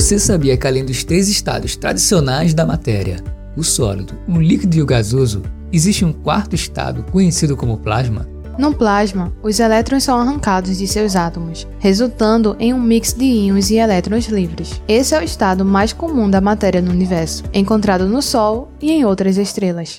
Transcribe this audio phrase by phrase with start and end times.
[0.00, 3.22] Você sabia que além dos três estados tradicionais da matéria,
[3.54, 8.26] o sólido, o líquido e o gasoso, existe um quarto estado conhecido como plasma?
[8.58, 13.68] No plasma, os elétrons são arrancados de seus átomos, resultando em um mix de íons
[13.68, 14.80] e elétrons livres.
[14.88, 19.04] Esse é o estado mais comum da matéria no universo, encontrado no Sol e em
[19.04, 19.98] outras estrelas.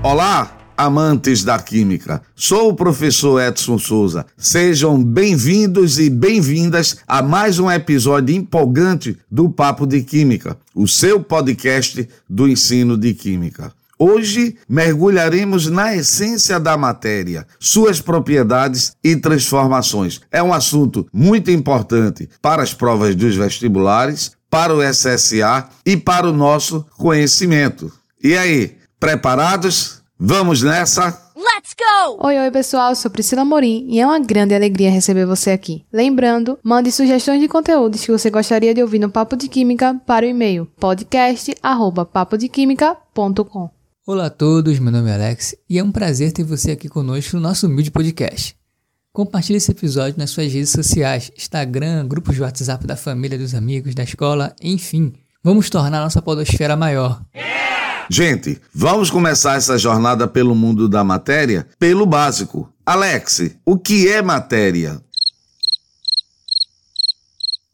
[0.00, 2.22] Olá, amantes da química.
[2.34, 4.26] Sou o professor Edson Souza.
[4.36, 11.22] Sejam bem-vindos e bem-vindas a mais um episódio empolgante do Papo de Química, o seu
[11.22, 13.72] podcast do ensino de química.
[13.98, 20.20] Hoje mergulharemos na essência da matéria, suas propriedades e transformações.
[20.30, 26.28] É um assunto muito importante para as provas dos vestibulares, para o SSA e para
[26.28, 27.92] o nosso conhecimento.
[28.22, 30.03] E aí, preparados?
[30.18, 31.06] Vamos nessa?
[31.36, 32.24] Let's go!
[32.26, 35.84] Oi, oi, pessoal, eu sou Priscila Morim e é uma grande alegria receber você aqui.
[35.92, 40.24] Lembrando, mande sugestões de conteúdos que você gostaria de ouvir no Papo de Química para
[40.24, 43.70] o e-mail podcast@papodequimica.com.
[44.06, 47.34] Olá a todos, meu nome é Alex e é um prazer ter você aqui conosco
[47.36, 48.56] no nosso humilde podcast.
[49.12, 53.96] Compartilhe esse episódio nas suas redes sociais, Instagram, grupos de WhatsApp da família, dos amigos,
[53.96, 55.12] da escola, enfim.
[55.42, 57.20] Vamos tornar nossa podosfera maior.
[58.10, 62.70] Gente, vamos começar essa jornada pelo mundo da matéria pelo básico.
[62.84, 65.00] Alex, o que é matéria?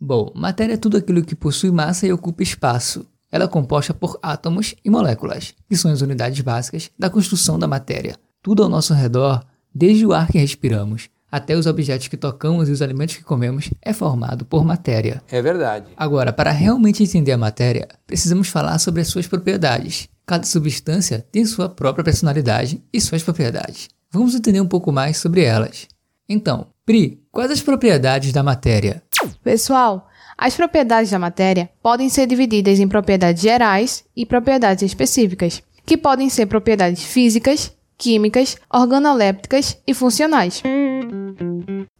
[0.00, 3.06] Bom, matéria é tudo aquilo que possui massa e ocupa espaço.
[3.32, 7.66] Ela é composta por átomos e moléculas, que são as unidades básicas da construção da
[7.66, 8.16] matéria.
[8.42, 12.72] Tudo ao nosso redor, desde o ar que respiramos até os objetos que tocamos e
[12.72, 15.22] os alimentos que comemos, é formado por matéria.
[15.30, 15.86] É verdade.
[15.96, 20.08] Agora, para realmente entender a matéria, precisamos falar sobre as suas propriedades.
[20.28, 23.88] Cada substância tem sua própria personalidade e suas propriedades.
[24.12, 25.88] Vamos entender um pouco mais sobre elas.
[26.28, 29.02] Então, Pri, quais as propriedades da matéria?
[29.42, 30.06] Pessoal,
[30.36, 36.28] as propriedades da matéria podem ser divididas em propriedades gerais e propriedades específicas, que podem
[36.28, 40.62] ser propriedades físicas, químicas, organolépticas e funcionais.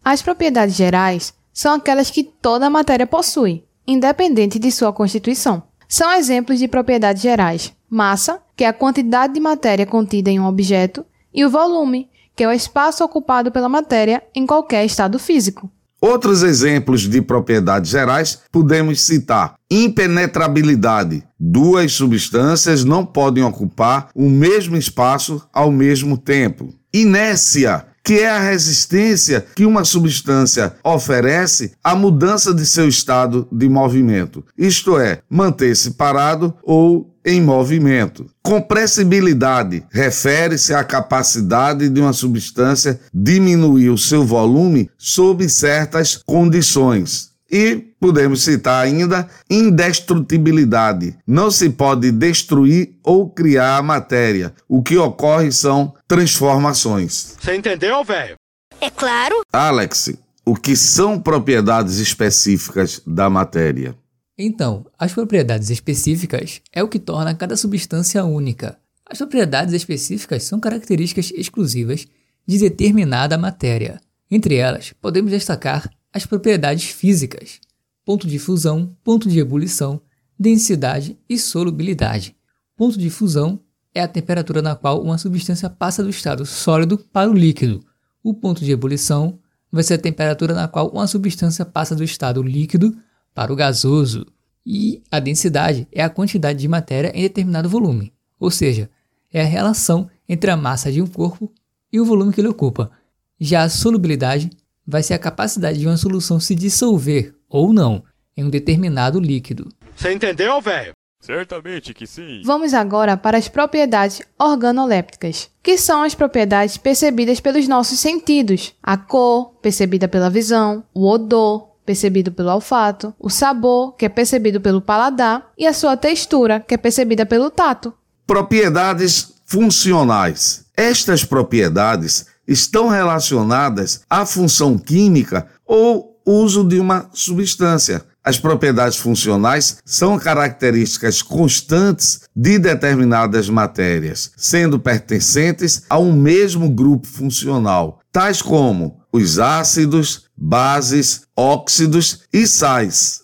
[0.05, 5.62] As propriedades gerais são aquelas que toda matéria possui, independente de sua constituição.
[5.88, 10.47] São exemplos de propriedades gerais: massa, que é a quantidade de matéria contida em um
[10.47, 15.71] objeto, e o volume, que é o espaço ocupado pela matéria em qualquer estado físico.
[16.00, 21.25] Outros exemplos de propriedades gerais podemos citar impenetrabilidade.
[21.38, 26.72] Duas substâncias não podem ocupar o mesmo espaço ao mesmo tempo.
[26.94, 33.69] Inércia, que é a resistência que uma substância oferece à mudança de seu estado de
[33.69, 38.27] movimento, isto é, manter-se parado ou em movimento.
[38.43, 47.28] Compressibilidade refere-se à capacidade de uma substância diminuir o seu volume sob certas condições.
[47.50, 51.17] E podemos citar ainda indestrutibilidade.
[51.27, 54.55] Não se pode destruir ou criar a matéria.
[54.67, 57.37] O que ocorre são transformações.
[57.38, 58.37] Você entendeu, velho?
[58.81, 59.43] É claro.
[59.53, 60.12] Alex,
[60.47, 63.94] o que são propriedades específicas da matéria?
[64.38, 68.78] Então, as propriedades específicas é o que torna cada substância única.
[69.04, 72.06] As propriedades específicas são características exclusivas
[72.47, 74.00] de determinada matéria.
[74.31, 77.59] Entre elas, podemos destacar as propriedades físicas:
[78.04, 80.00] ponto de fusão, ponto de ebulição,
[80.38, 82.37] densidade e solubilidade.
[82.76, 83.60] Ponto de fusão
[83.93, 87.84] é a temperatura na qual uma substância passa do estado sólido para o líquido.
[88.22, 89.41] O ponto de ebulição
[89.72, 92.97] vai ser a temperatura na qual uma substância passa do estado líquido
[93.38, 94.26] para o gasoso.
[94.66, 98.91] E a densidade é a quantidade de matéria em determinado volume, ou seja,
[99.32, 101.49] é a relação entre a massa de um corpo
[101.93, 102.91] e o volume que ele ocupa.
[103.38, 104.50] Já a solubilidade
[104.84, 108.03] vai ser a capacidade de uma solução se dissolver ou não
[108.37, 109.69] em um determinado líquido.
[109.94, 110.93] Você entendeu, velho?
[111.20, 112.43] Certamente que sim.
[112.44, 118.96] Vamos agora para as propriedades organolépticas, que são as propriedades percebidas pelos nossos sentidos: a
[118.96, 124.82] cor, percebida pela visão, o odor, percebido pelo olfato, o sabor, que é percebido pelo
[124.82, 127.94] paladar, e a sua textura, que é percebida pelo tato.
[128.26, 130.67] Propriedades funcionais.
[130.76, 138.05] Estas propriedades estão relacionadas à função química ou uso de uma substância.
[138.23, 147.06] As propriedades funcionais são características constantes de determinadas matérias, sendo pertencentes a um mesmo grupo
[147.06, 153.23] funcional, tais como os ácidos, bases, óxidos e sais.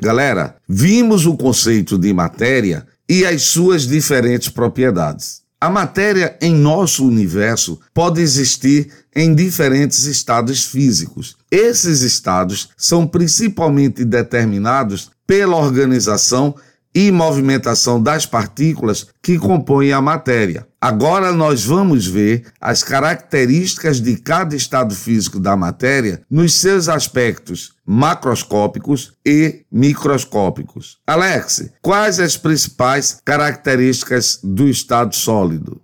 [0.00, 5.40] Galera, vimos o conceito de matéria e as suas diferentes propriedades.
[5.60, 11.36] A matéria em nosso universo pode existir em diferentes estados físicos.
[11.50, 16.54] Esses estados são principalmente determinados pela organização
[16.94, 20.66] e movimentação das partículas que compõem a matéria.
[20.80, 27.74] Agora nós vamos ver as características de cada estado físico da matéria nos seus aspectos
[27.84, 30.98] macroscópicos e microscópicos.
[31.06, 35.80] Alex, quais as principais características do estado sólido?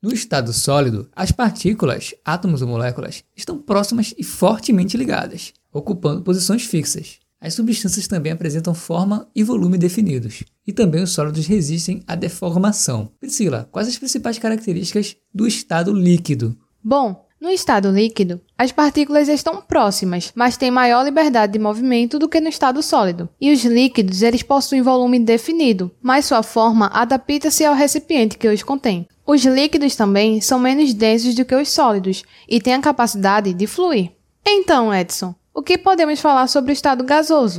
[0.00, 6.64] No estado sólido, as partículas, átomos ou moléculas, estão próximas e fortemente ligadas, ocupando posições
[6.64, 7.18] fixas.
[7.40, 13.12] As substâncias também apresentam forma e volume definidos, e também os sólidos resistem à deformação.
[13.20, 16.58] Priscila, quais as principais características do estado líquido?
[16.82, 22.28] Bom, no estado líquido, as partículas estão próximas, mas têm maior liberdade de movimento do
[22.28, 23.28] que no estado sólido.
[23.40, 28.64] E os líquidos, eles possuem volume definido, mas sua forma adapta-se ao recipiente que os
[28.64, 29.06] contém.
[29.24, 33.66] Os líquidos também são menos densos do que os sólidos e têm a capacidade de
[33.68, 34.10] fluir.
[34.44, 37.58] Então, Edson, o que podemos falar sobre o estado gasoso?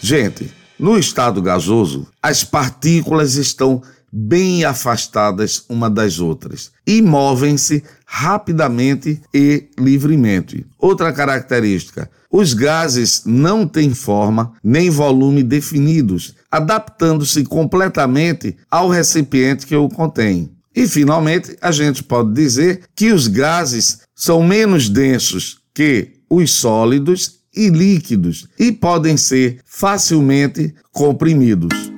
[0.00, 3.80] Gente, no estado gasoso, as partículas estão
[4.12, 10.66] bem afastadas uma das outras e movem-se rapidamente e livremente.
[10.76, 19.76] Outra característica: os gases não têm forma nem volume definidos, adaptando-se completamente ao recipiente que
[19.76, 20.50] o contém.
[20.74, 27.40] E, finalmente, a gente pode dizer que os gases são menos densos que os sólidos
[27.54, 31.92] e líquidos e podem ser facilmente comprimidos.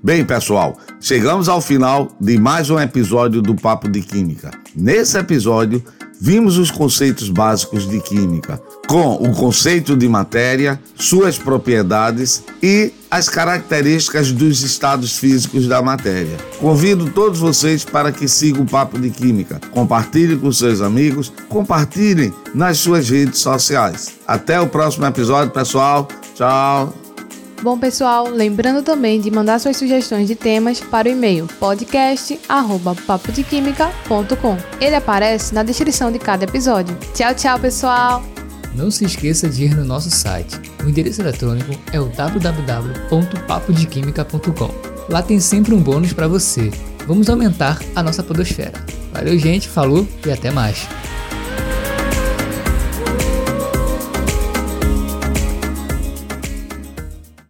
[0.00, 4.52] Bem, pessoal, chegamos ao final de mais um episódio do Papo de Química.
[4.76, 5.82] Nesse episódio,
[6.20, 13.28] vimos os conceitos básicos de química, com o conceito de matéria, suas propriedades e as
[13.28, 16.36] características dos estados físicos da matéria.
[16.58, 22.32] Convido todos vocês para que sigam o Papo de Química, compartilhem com seus amigos, compartilhem
[22.54, 24.18] nas suas redes sociais.
[24.26, 26.08] Até o próximo episódio, pessoal.
[26.34, 27.07] Tchau.
[27.60, 34.56] Bom, pessoal, lembrando também de mandar suas sugestões de temas para o e-mail podcast@papodequimica.com.
[34.80, 36.96] Ele aparece na descrição de cada episódio.
[37.14, 38.22] Tchau, tchau, pessoal.
[38.74, 40.56] Não se esqueça de ir no nosso site.
[40.84, 44.70] O endereço eletrônico é o www.papodequimica.com.
[45.08, 46.70] Lá tem sempre um bônus para você.
[47.06, 48.84] Vamos aumentar a nossa podosfera.
[49.12, 50.86] Valeu, gente, falou e até mais.